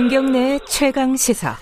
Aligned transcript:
김경래 0.00 0.58
최강 0.66 1.14
시사. 1.14 1.56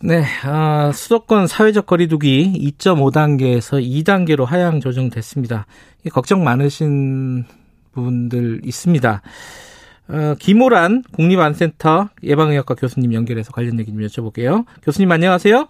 네, 0.00 0.24
아, 0.42 0.90
수도권 0.92 1.46
사회적 1.46 1.86
거리두기 1.86 2.74
2.5단계에서 2.76 3.80
2단계로 3.80 4.44
하향 4.44 4.80
조정됐습니다. 4.80 5.66
걱정 6.10 6.42
많으신 6.42 7.44
분들 7.92 8.62
있습니다. 8.64 9.22
어, 10.08 10.34
김호란 10.40 11.04
국립안센터 11.12 12.08
예방의학과 12.24 12.74
교수님 12.74 13.14
연결해서 13.14 13.52
관련 13.52 13.78
얘기 13.78 13.92
좀 13.92 14.00
여쭤볼게요. 14.00 14.64
교수님 14.82 15.12
안녕하세요. 15.12 15.68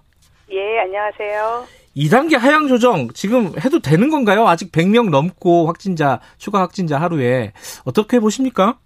예, 0.53 0.79
안녕하세요. 0.79 1.67
2단계 1.99 2.39
하향 2.39 2.67
조정 2.67 3.09
지금 3.13 3.53
해도 3.63 3.81
되는 3.81 4.09
건가요? 4.09 4.49
아직 4.49 4.73
100명 4.73 5.11
넘고 5.11 5.67
확진자 5.67 6.21
추가 6.39 6.63
확진자 6.63 6.99
하루에 6.99 7.53
어떻게 7.85 8.21
보십니까? 8.21 8.79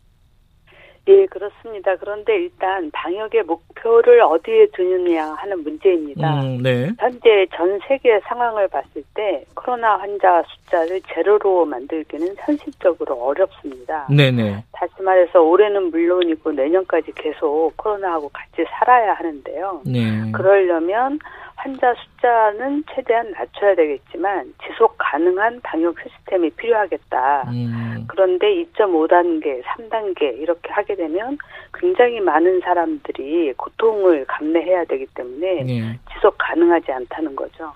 예, 1.11 1.27
그렇습니다. 1.27 1.97
그런데 1.97 2.37
일단 2.37 2.89
방역의 2.93 3.43
목표를 3.43 4.21
어디에 4.21 4.67
두느냐 4.73 5.33
하는 5.33 5.63
문제입니다. 5.65 6.43
음, 6.43 6.63
네. 6.63 6.91
현재 6.99 7.47
전 7.55 7.81
세계 7.89 8.21
상황을 8.21 8.69
봤을 8.69 9.03
때 9.15 9.45
코로나 9.55 9.97
환자 9.97 10.43
숫자를 10.47 11.01
제로로 11.13 11.65
만들기는 11.65 12.37
현실적으로 12.39 13.17
어렵습니다. 13.17 14.07
네네. 14.09 14.65
다시 14.73 14.93
말해서 15.03 15.43
올해는 15.43 15.91
물론이고 15.91 16.53
내년까지 16.53 17.13
계속 17.17 17.73
코로나하고 17.77 18.29
같이 18.29 18.65
살아야 18.71 19.15
하는데요. 19.15 19.83
네. 19.87 20.31
그러려면 20.33 21.19
환자 21.63 21.95
숫자는 21.95 22.85
최대한 22.95 23.31
낮춰야 23.33 23.75
되겠지만 23.75 24.55
지속 24.67 24.95
가능한 24.97 25.61
방역 25.63 25.95
시스템이 26.01 26.51
필요하겠다. 26.51 27.51
음, 27.51 28.07
그런데 28.09 28.47
2.5단계, 28.65 29.63
3단계 29.65 30.39
이렇게 30.41 30.71
하게 30.71 30.97
되면 30.97 31.37
굉장히 31.75 32.21
많은 32.21 32.61
사람들이 32.61 33.53
고통을 33.59 34.25
감내해야 34.27 34.87
되기 34.87 35.07
때문에 35.15 35.65
네. 35.65 35.99
지속 36.15 36.35
가능하지 36.39 36.93
않다는 36.93 37.37
거죠. 37.37 37.73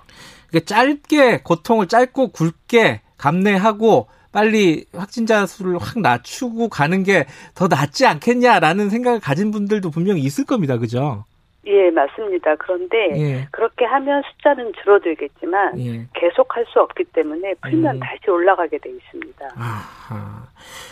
그러니까 0.48 0.66
짧게 0.66 1.40
고통을 1.44 1.86
짧고 1.86 2.28
굵게 2.32 3.02
감내하고 3.18 4.08
빨리 4.32 4.86
확진자 4.94 5.44
수를 5.46 5.78
확 5.78 6.00
낮추고 6.00 6.68
가는 6.70 7.04
게 7.04 7.26
더 7.54 7.68
낫지 7.68 8.06
않겠냐라는 8.06 8.88
생각을 8.88 9.20
가진 9.20 9.50
분들도 9.50 9.90
분명히 9.90 10.22
있을 10.22 10.44
겁니다. 10.44 10.78
그죠? 10.78 11.24
예, 11.66 11.90
맞습니다. 11.90 12.56
그런데 12.56 12.96
예. 13.16 13.48
그렇게 13.50 13.84
하면 13.84 14.22
숫자는 14.32 14.72
줄어들겠지만 14.82 15.80
예. 15.80 16.06
계속 16.14 16.54
할 16.56 16.64
수 16.72 16.80
없기 16.80 17.04
때문에 17.12 17.54
풀면 17.62 17.96
음. 17.96 18.00
다시 18.00 18.30
올라가게 18.30 18.78
돼 18.78 18.90
있습니다. 18.90 19.48
아하. 19.56 20.46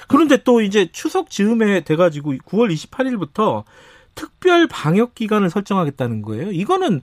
그런데 0.09 0.37
또 0.45 0.61
이제 0.61 0.91
추석 0.93 1.31
즈음에 1.31 1.81
돼가지고 1.81 2.33
9월 2.33 2.70
28일부터 2.73 3.65
특별 4.15 4.67
방역 4.70 5.15
기간을 5.15 5.48
설정하겠다는 5.50 6.23
거예요. 6.23 6.50
이거는 6.50 7.00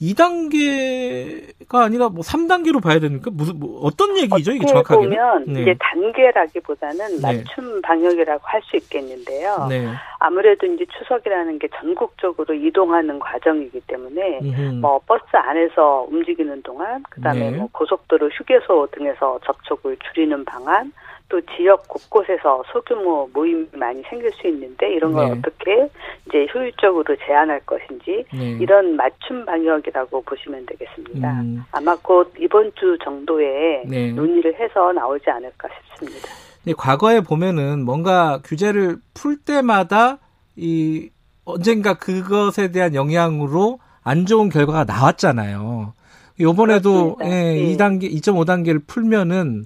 2단계가 0.00 1.76
아니라 1.76 2.08
뭐 2.08 2.22
3단계로 2.22 2.82
봐야 2.82 2.98
되니까 2.98 3.30
무슨 3.32 3.58
뭐 3.58 3.80
어떤 3.82 4.16
얘기죠 4.18 4.52
이게 4.52 4.64
어떻게 4.64 4.66
정확하게는? 4.72 5.08
보면 5.10 5.44
네. 5.52 5.62
이제 5.62 5.74
단계라기보다는 5.78 7.20
네. 7.20 7.22
맞춤 7.44 7.80
방역이라고 7.82 8.40
할 8.44 8.62
수 8.62 8.76
있겠는데요. 8.76 9.66
네. 9.68 9.88
아무래도 10.24 10.66
이제 10.66 10.86
추석이라는 10.86 11.58
게 11.58 11.68
전국적으로 11.80 12.54
이동하는 12.54 13.18
과정이기 13.18 13.80
때문에 13.88 14.38
음흠. 14.40 14.60
뭐 14.80 15.00
버스 15.04 15.24
안에서 15.32 16.06
움직이는 16.08 16.62
동안 16.62 17.02
그다음에 17.10 17.50
네. 17.50 17.56
뭐 17.56 17.68
고속도로 17.72 18.28
휴게소 18.28 18.88
등에서 18.92 19.40
접촉을 19.44 19.96
줄이는 19.96 20.44
방안 20.44 20.92
또 21.28 21.40
지역 21.56 21.88
곳곳에서 21.88 22.62
소규모 22.72 23.28
모임이 23.32 23.66
많이 23.72 24.00
생길 24.02 24.30
수 24.32 24.46
있는데 24.46 24.92
이런 24.92 25.12
걸 25.12 25.26
네. 25.26 25.32
어떻게 25.32 25.88
이제 26.28 26.46
효율적으로 26.54 27.16
제한할 27.16 27.60
것인지 27.66 28.24
네. 28.32 28.58
이런 28.60 28.94
맞춤 28.94 29.44
방역이라고 29.44 30.22
보시면 30.22 30.66
되겠습니다. 30.66 31.40
음. 31.40 31.64
아마 31.72 31.96
곧 32.00 32.32
이번 32.38 32.70
주 32.76 32.96
정도에 33.02 33.82
네. 33.88 34.12
논의를 34.12 34.54
해서 34.54 34.92
나오지 34.92 35.28
않을까 35.30 35.68
싶습니다. 35.88 36.51
과거에 36.76 37.20
보면은 37.20 37.84
뭔가 37.84 38.40
규제를 38.44 38.98
풀 39.14 39.36
때마다 39.36 40.18
이 40.56 41.10
언젠가 41.44 41.94
그것에 41.94 42.70
대한 42.70 42.94
영향으로 42.94 43.80
안 44.04 44.26
좋은 44.26 44.48
결과가 44.48 44.84
나왔잖아요. 44.84 45.94
요번에도. 46.40 47.16
예, 47.24 47.28
예. 47.56 47.76
2단계, 47.76 48.10
2.5단계를 48.12 48.86
풀면은 48.86 49.64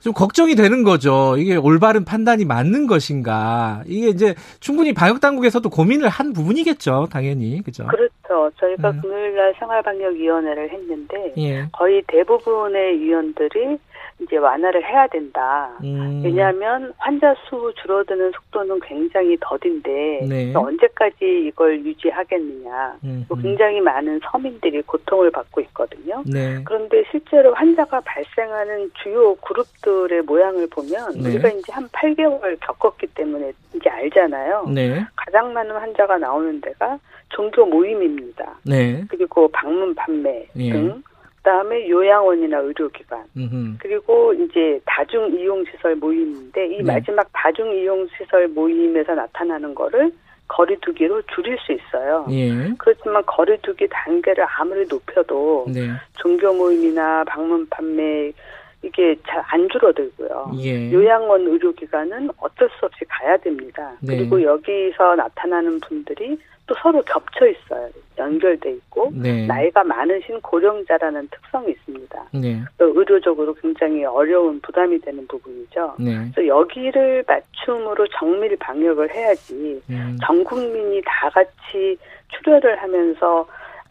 좀 0.00 0.12
걱정이 0.12 0.54
되는 0.54 0.84
거죠. 0.84 1.34
이게 1.38 1.56
올바른 1.56 2.04
판단이 2.04 2.44
맞는 2.44 2.86
것인가. 2.86 3.82
이게 3.86 4.08
이제 4.08 4.34
충분히 4.60 4.92
방역 4.92 5.20
당국에서도 5.20 5.68
고민을 5.70 6.10
한 6.10 6.34
부분이겠죠. 6.34 7.08
당연히. 7.10 7.62
그죠? 7.62 7.86
그렇죠. 7.86 8.50
저희가 8.60 8.90
음. 8.90 9.00
금요일 9.00 9.34
날 9.34 9.54
생활 9.58 9.82
방역 9.82 10.12
위원회를 10.12 10.70
했는데 10.70 11.32
예. 11.38 11.68
거의 11.72 12.02
대부분의 12.06 13.00
위원들이 13.00 13.78
이제 14.24 14.36
완화를 14.36 14.84
해야 14.84 15.06
된다. 15.06 15.70
음. 15.82 16.22
왜냐하면 16.24 16.92
환자 16.96 17.34
수 17.46 17.72
줄어드는 17.82 18.32
속도는 18.32 18.80
굉장히 18.80 19.36
더딘데 19.40 20.26
네. 20.28 20.52
언제까지 20.54 21.46
이걸 21.46 21.84
유지하겠느냐. 21.84 22.96
음, 23.04 23.24
또 23.28 23.34
음. 23.36 23.42
굉장히 23.42 23.80
많은 23.80 24.20
서민들이 24.30 24.82
고통을 24.82 25.30
받고 25.30 25.60
있거든요. 25.62 26.22
네. 26.26 26.62
그런데 26.64 27.04
실제로 27.10 27.54
환자가 27.54 28.00
발생하는 28.00 28.90
주요 29.02 29.34
그룹들의 29.36 30.22
모양을 30.22 30.66
보면 30.68 31.12
네. 31.22 31.30
우리가 31.30 31.48
이제 31.50 31.72
한 31.72 31.88
8개월 31.88 32.58
겪었기 32.60 33.06
때문에 33.08 33.52
이제 33.74 33.90
알잖아요. 33.90 34.66
네. 34.74 35.04
가장 35.16 35.52
많은 35.52 35.76
환자가 35.76 36.18
나오는 36.18 36.60
데가 36.60 36.98
종교 37.30 37.66
모임입니다. 37.66 38.54
네. 38.64 39.04
그리고 39.08 39.48
방문 39.48 39.94
판매 39.94 40.46
예. 40.56 40.72
등 40.72 41.02
그다음에 41.44 41.88
요양원이나 41.90 42.58
의료기관 42.58 43.24
음흠. 43.36 43.76
그리고 43.78 44.32
이제 44.32 44.80
다중 44.86 45.38
이용 45.38 45.62
시설 45.66 45.94
모임인데 45.94 46.66
이 46.68 46.78
네. 46.78 46.82
마지막 46.82 47.28
다중 47.34 47.70
이용 47.76 48.08
시설 48.16 48.48
모임에서 48.48 49.14
나타나는 49.14 49.74
거를 49.74 50.10
거리두기로 50.48 51.20
줄일 51.34 51.58
수 51.58 51.72
있어요. 51.72 52.26
예. 52.30 52.72
그렇지만 52.78 53.22
거리두기 53.26 53.86
단계를 53.90 54.46
아무리 54.58 54.86
높여도 54.86 55.66
네. 55.68 55.90
종교 56.18 56.52
모임이나 56.54 57.24
방문 57.24 57.66
판매 57.68 58.32
이게 58.82 59.14
잘 59.26 59.44
안 59.48 59.68
줄어들고요. 59.68 60.52
예. 60.60 60.92
요양원 60.92 61.46
의료기관은 61.46 62.30
어쩔 62.38 62.70
수 62.78 62.86
없이 62.86 63.04
가야 63.06 63.36
됩니다. 63.36 63.92
네. 64.00 64.16
그리고 64.16 64.42
여기서 64.42 65.14
나타나는 65.16 65.80
분들이 65.80 66.38
또 66.66 66.74
서로 66.80 67.02
겹쳐 67.02 67.46
있어요. 67.46 67.88
연결돼 68.16 68.70
있고 68.72 69.10
네. 69.12 69.46
나이가 69.46 69.84
많으신 69.84 70.40
고령자라는 70.40 71.28
특성이 71.30 71.72
있습니다. 71.72 72.24
네. 72.32 72.62
또 72.78 72.86
의료적으로 72.98 73.52
굉장히 73.54 74.04
어려운 74.04 74.60
부담이 74.60 75.00
되는 75.00 75.26
부분이죠. 75.26 75.96
네. 75.98 76.30
그래서 76.32 76.46
여기를 76.46 77.24
맞춤으로 77.26 78.06
정밀 78.18 78.56
방역을 78.56 79.12
해야지 79.12 79.82
음. 79.90 80.16
전 80.24 80.44
국민이 80.44 81.02
다 81.04 81.28
같이 81.30 81.98
출혈을 82.28 82.80
하면서 82.80 83.46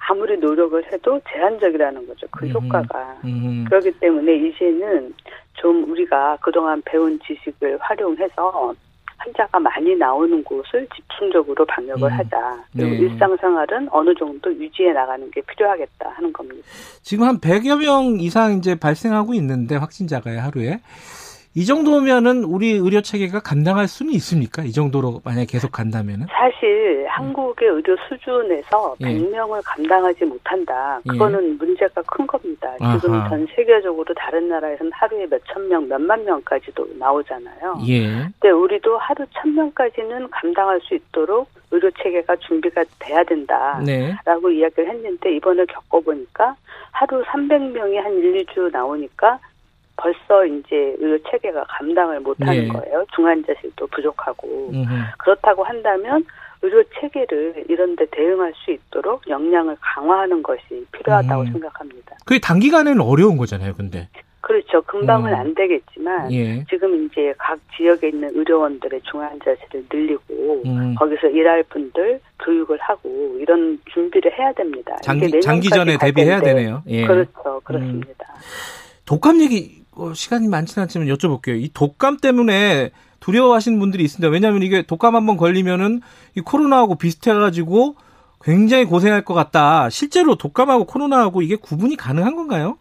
아무리 0.10 0.38
노력을 0.38 0.84
해도 0.92 1.20
제한적이라는 1.30 2.08
거죠. 2.08 2.28
그 2.32 2.46
음흠. 2.46 2.58
효과가. 2.58 3.18
음. 3.26 3.66
그렇기 3.70 3.92
때문에 4.00 4.36
이제는 4.36 5.14
좀 5.54 5.90
우리가 5.90 6.38
그동안 6.42 6.82
배운 6.86 7.20
지식을 7.20 7.78
활용해서 7.80 8.74
환자가 9.24 9.60
많이 9.60 9.96
나오는 9.96 10.44
곳을 10.44 10.88
집중적으로 10.96 11.66
방역을 11.66 12.04
음. 12.04 12.20
하자. 12.20 12.64
그리고 12.74 12.90
네. 12.90 12.98
일상생활은 12.98 13.88
어느 13.92 14.14
정도 14.16 14.54
유지해 14.54 14.92
나가는 14.92 15.30
게 15.32 15.42
필요하겠다 15.42 16.10
하는 16.10 16.34
겁니다. 16.34 16.68
지금 17.02 17.26
한 17.26 17.40
100여 17.40 17.80
명 17.80 18.20
이상 18.20 18.54
이제 18.54 18.76
발생하고 18.76 19.34
있는데 19.36 19.76
확진자가 19.76 20.32
하루에 20.32 20.82
이 21.56 21.66
정도면은 21.66 22.44
우리 22.44 22.72
의료 22.72 23.02
체계가 23.02 23.42
감당할 23.42 23.88
수는 23.88 24.12
있습니까? 24.14 24.64
이 24.64 24.72
정도로 24.72 25.22
만약에 25.24 25.46
계속 25.46 25.72
간다면은? 25.72 26.26
사실 26.32 27.06
한국의 27.08 27.70
의료 27.70 27.96
수준에서 28.10 28.96
예. 29.02 29.06
100명을 29.06 29.62
감당하지 29.64 30.26
못한다. 30.26 31.00
그거는 31.08 31.60
문제가 31.60 32.02
큰 32.08 32.26
겁니다. 32.26 32.74
지금 33.00 33.14
아하. 33.14 33.30
전 33.30 33.48
세계적으로 33.56 34.12
다른 34.16 34.50
나라에서는 34.50 34.92
하루에 34.94 35.28
몇천 35.28 35.68
명, 35.70 35.88
몇만 35.88 36.26
명까지도 36.26 36.88
나오잖아요. 36.98 37.78
예. 37.88 38.08
근데 38.40 38.50
우리도 38.50 38.98
하루 38.98 39.24
천 39.34 39.54
명까지는 39.54 40.32
감당할 40.32 40.82
수 40.82 40.96
있도록 40.96 41.48
의료 41.70 41.92
체계가 41.92 42.36
준비가 42.38 42.84
돼야 42.98 43.24
된다. 43.24 43.80
네. 43.86 44.16
라고 44.26 44.50
이야기를 44.50 44.90
했는데 44.90 45.36
이번에 45.36 45.66
겪어보니까 45.66 46.56
하루 46.92 47.24
300명이 47.24 47.96
한 47.96 48.14
1, 48.14 48.46
2주 48.46 48.72
나오니까 48.72 49.40
벌써 49.96 50.46
이제 50.46 50.96
의료 51.00 51.18
체계가 51.30 51.66
감당을 51.70 52.20
못하는 52.22 52.64
네. 52.64 52.68
거예요. 52.68 53.06
중환자실도 53.16 53.88
부족하고 53.88 54.70
음흠. 54.74 54.90
그렇다고 55.20 55.64
한다면 55.64 56.26
의료 56.62 56.84
체계를 57.00 57.66
이런 57.70 57.96
데 57.96 58.06
대응할 58.12 58.54
수 58.56 58.72
있도록 58.72 59.28
역량을 59.28 59.76
강화하는 59.82 60.42
것이 60.42 60.86
필요하다고 60.92 61.42
음. 61.42 61.52
생각합니다. 61.52 62.16
그게 62.26 62.40
단기간에는 62.40 63.02
어려운 63.02 63.38
거잖아요, 63.38 63.74
근데. 63.74 64.08
그렇죠. 64.42 64.82
금방은 64.82 65.32
음. 65.32 65.36
안 65.38 65.56
되겠지만 65.56 66.32
예. 66.34 66.66
지금 66.66 67.06
이제 67.06 67.34
각 67.38 67.58
지역에 67.78 68.10
있는 68.10 68.30
의료원들의 68.34 69.02
중환자실을 69.04 69.86
늘리고 69.92 70.64
음. 70.66 70.96
거기서 70.96 71.28
일할 71.28 71.64
분들 71.64 72.20
교육을 72.44 72.78
하고 72.82 73.38
이런 73.40 73.80
준비를 73.94 74.38
해야 74.38 74.52
됩니다. 74.52 74.98
장기, 75.02 75.40
장기전에 75.40 75.96
갈 75.96 76.10
대비해야. 76.14 76.42
되네요. 76.42 76.84
예. 76.88 77.06
그렇죠. 77.06 77.62
그렇습니다. 77.64 78.36
독감 79.06 79.40
얘기 79.42 79.83
어, 79.96 80.14
시간이 80.14 80.48
많지는 80.48 80.84
않지만 80.84 81.08
여쭤볼게요. 81.08 81.62
이 81.62 81.70
독감 81.74 82.18
때문에 82.18 82.92
두려워하시는 83.20 83.80
분들이 83.80 84.04
있습니다. 84.04 84.32
왜냐하면 84.32 84.64
이게 84.64 84.82
독감 84.82 85.16
한번 85.16 85.38
걸리면은 85.38 86.02
이 86.36 86.42
코로나하고 86.42 86.96
비슷해가지고 86.96 87.96
굉장히 88.44 88.86
고생할 88.86 89.24
것 89.24 89.34
같다. 89.34 89.90
실제로 89.90 90.36
독감하고 90.36 90.86
코로나하고 90.86 91.42
이게 91.42 91.56
구분이 91.56 91.96
가능한 91.96 92.36
건가요? 92.36 92.78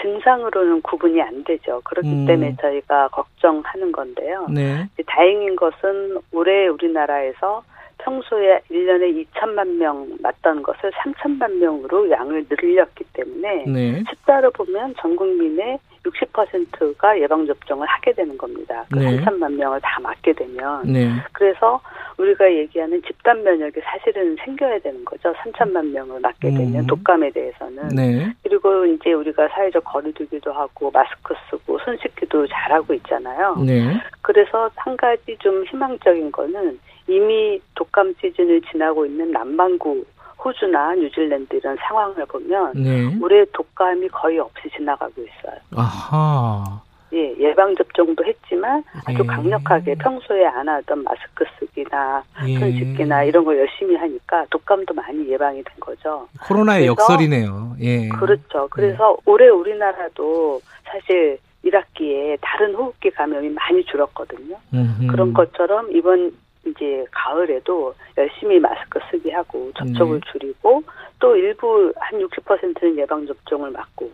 증상으로는 0.00 0.82
구분이 0.82 1.20
안 1.20 1.44
되죠. 1.44 1.80
그렇기 1.84 2.08
음. 2.08 2.26
때문에 2.26 2.56
저희가 2.60 3.08
걱정하는 3.08 3.92
건데요. 3.92 4.46
네. 4.50 4.88
다행인 5.06 5.56
것은 5.56 6.18
올해 6.32 6.68
우리나라에서 6.68 7.62
평소에 7.98 8.60
1년에 8.70 9.26
2천만 9.32 9.76
명 9.76 10.06
맞던 10.20 10.62
것을 10.62 10.92
3천만 10.92 11.52
명으로 11.56 12.10
양을 12.10 12.46
늘렸기 12.48 13.04
때문에 13.12 13.64
네. 13.66 14.04
숫자로 14.08 14.50
보면 14.52 14.94
전 15.00 15.16
국민의 15.16 15.78
60%가 16.06 17.20
예방접종을 17.20 17.86
하게 17.86 18.12
되는 18.12 18.36
겁니다. 18.38 18.84
그 18.90 18.98
네. 18.98 19.16
3천만 19.16 19.54
명을 19.54 19.80
다 19.80 20.00
맞게 20.00 20.32
되면. 20.32 20.82
네. 20.84 21.10
그래서 21.32 21.80
우리가 22.18 22.52
얘기하는 22.52 23.02
집단 23.02 23.42
면역이 23.42 23.80
사실은 23.82 24.36
생겨야 24.44 24.78
되는 24.80 25.04
거죠. 25.04 25.32
3천만 25.34 25.90
명을 25.92 26.20
맞게 26.20 26.50
되면 26.50 26.76
음. 26.76 26.86
독감에 26.86 27.30
대해서는. 27.30 27.88
네. 27.88 28.32
그리고 28.42 28.86
이제 28.86 29.12
우리가 29.12 29.48
사회적 29.48 29.84
거리두기도 29.84 30.52
하고 30.52 30.90
마스크 30.90 31.34
쓰고 31.50 31.78
손 31.80 31.96
씻기도 31.98 32.46
잘하고 32.46 32.94
있잖아요. 32.94 33.56
네. 33.66 34.00
그래서 34.22 34.70
한 34.76 34.96
가지 34.96 35.36
좀 35.38 35.64
희망적인 35.64 36.32
거는 36.32 36.78
이미 37.08 37.60
독감 37.74 38.14
시즌을 38.20 38.62
지나고 38.62 39.06
있는 39.06 39.30
남반구 39.30 40.04
호주나 40.46 40.94
뉴질랜드 40.94 41.56
이런 41.56 41.76
상황을 41.76 42.24
보면 42.26 42.72
네. 42.74 43.18
올해 43.20 43.44
독감이 43.52 44.08
거의 44.08 44.38
없이 44.38 44.70
지나가고 44.76 45.12
있어요. 45.20 45.58
아하. 45.74 46.80
예, 47.12 47.34
예방 47.38 47.74
접종도 47.74 48.24
했지만 48.24 48.82
아주 49.06 49.22
예. 49.22 49.26
강력하게 49.26 49.94
평소에 49.94 50.44
안 50.46 50.68
하던 50.68 51.04
마스크 51.04 51.44
쓰기나 51.58 52.22
예. 52.46 52.58
손 52.58 52.72
씻기나 52.72 53.24
이런 53.24 53.44
거 53.44 53.56
열심히 53.56 53.96
하니까 53.96 54.44
독감도 54.50 54.94
많이 54.94 55.28
예방이 55.28 55.62
된 55.62 55.74
거죠. 55.80 56.28
코로나의 56.46 56.86
역설이네요. 56.86 57.76
예. 57.80 58.08
그렇죠. 58.08 58.68
그래서 58.70 59.16
올해 59.24 59.48
우리나라도 59.48 60.60
사실 60.84 61.38
1학기에 61.64 62.38
다른 62.40 62.74
호흡기 62.74 63.10
감염이 63.10 63.48
많이 63.50 63.84
줄었거든요. 63.84 64.56
음흠. 64.72 65.06
그런 65.08 65.32
것처럼 65.32 65.90
이번 65.92 66.32
이제 66.76 67.04
가을에도 67.10 67.94
열심히 68.16 68.58
마스크 68.60 68.98
쓰기 69.10 69.30
하고 69.30 69.70
접촉을 69.76 70.20
네. 70.20 70.32
줄이고 70.32 70.82
또 71.18 71.36
일부 71.36 71.92
한 71.96 72.20
60%는 72.20 72.98
예방 72.98 73.26
접종을 73.26 73.70
맞고. 73.70 74.10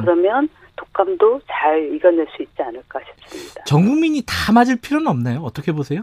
그러면 0.00 0.48
독감도 0.76 1.40
잘 1.46 1.92
이겨낼 1.94 2.26
수 2.34 2.42
있지 2.42 2.62
않을까 2.62 3.00
싶습니다. 3.00 3.64
전 3.64 3.84
국민이 3.84 4.22
다 4.26 4.52
맞을 4.52 4.76
필요는 4.80 5.06
없나요? 5.06 5.40
어떻게 5.40 5.72
보세요? 5.72 6.02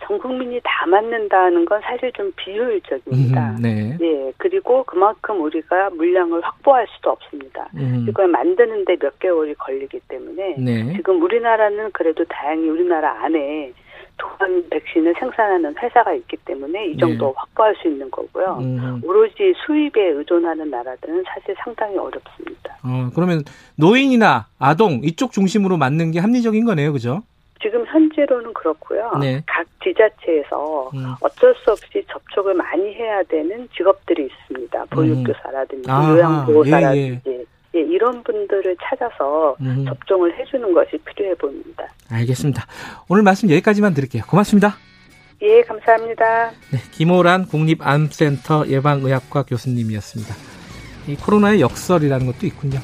전 0.00 0.18
국민이 0.18 0.60
다 0.64 0.86
맞는다는 0.86 1.64
건 1.64 1.80
사실 1.82 2.10
좀 2.12 2.32
비효율적입니다. 2.36 3.50
음, 3.50 3.56
네. 3.60 3.98
예, 4.00 4.32
그리고 4.38 4.82
그만큼 4.84 5.40
우리가 5.42 5.90
물량을 5.90 6.40
확보할 6.40 6.86
수도 6.94 7.10
없습니다. 7.10 7.68
음, 7.74 8.06
이걸 8.08 8.28
만드는데 8.28 8.96
몇 8.96 9.18
개월이 9.18 9.54
걸리기 9.54 10.00
때문에 10.08 10.56
네. 10.58 10.92
지금 10.96 11.20
우리나라는 11.22 11.90
그래도 11.92 12.24
다행히 12.24 12.68
우리나라 12.68 13.22
안에 13.22 13.72
독감 14.18 14.68
백신을 14.70 15.14
생산하는 15.18 15.74
회사가 15.80 16.12
있기 16.14 16.36
때문에 16.44 16.88
이 16.88 16.96
정도 16.98 17.26
네. 17.26 17.32
확보할 17.36 17.74
수 17.76 17.88
있는 17.88 18.10
거고요. 18.10 18.58
음, 18.60 19.00
오로지 19.04 19.54
수입에 19.64 20.10
의존하는 20.10 20.70
나라들은 20.70 21.24
사실 21.26 21.54
상당히 21.62 21.96
어렵습니다. 21.96 22.76
어, 22.84 23.10
그러면 23.14 23.42
노인이나 23.76 24.46
아동 24.58 25.00
이쪽 25.02 25.32
중심으로 25.32 25.76
맞는 25.76 26.12
게 26.12 26.18
합리적인 26.18 26.64
거네요, 26.64 26.92
그죠? 26.92 27.22
지금 27.60 27.84
현재로는 27.86 28.52
그렇고요. 28.52 29.12
네. 29.20 29.42
각 29.46 29.66
지자체에서 29.82 30.90
음. 30.94 31.14
어쩔 31.20 31.54
수 31.56 31.72
없이 31.72 32.04
접촉을 32.08 32.54
많이 32.54 32.94
해야 32.94 33.22
되는 33.24 33.68
직업들이 33.76 34.26
있습니다. 34.26 34.84
보육교사라든지 34.90 35.90
아하, 35.90 36.12
요양보호사라든지 36.12 37.46
예, 37.78 37.82
이런 37.82 38.22
분들을 38.22 38.76
찾아서 38.82 39.56
음, 39.60 39.84
접종을 39.86 40.36
해주는 40.38 40.72
것이 40.72 40.98
필요해 40.98 41.34
보입니다. 41.36 41.86
알겠습니다. 42.10 42.66
오늘 43.08 43.22
말씀 43.22 43.48
여기까지만 43.50 43.94
드릴게요. 43.94 44.24
고맙습니다. 44.26 44.76
예, 45.42 45.62
감사합니다. 45.62 46.50
네, 46.72 46.78
김호란 46.92 47.46
국립암센터 47.46 48.66
예방의학과 48.68 49.44
교수님이었습니다. 49.44 50.34
이 51.06 51.16
코로나의 51.16 51.60
역설이라는 51.60 52.26
것도 52.26 52.46
있군요. 52.46 52.80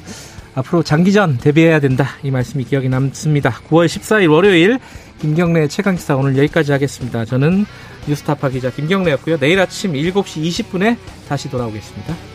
앞으로 0.55 0.85
장기전 0.85 1.39
대비해야 1.39 1.81
된다. 1.81 2.07
이 2.23 2.31
말씀이 2.31 2.65
기억에 2.65 2.89
남습니다. 2.89 3.51
9월 3.69 3.87
14일 3.87 4.31
월요일 4.31 4.79
김경래 5.19 5.67
최강기사 5.67 6.17
오늘 6.17 6.37
여기까지 6.39 6.71
하겠습니다. 6.71 7.25
저는 7.25 7.65
뉴스타파 8.07 8.51
기자 8.51 8.71
김경래였고요. 8.71 9.39
내일 9.39 9.59
아침 9.59 9.95
7시 9.95 10.45
20분에 10.45 10.97
다시 11.29 11.51
돌아오겠습니다. 11.51 12.34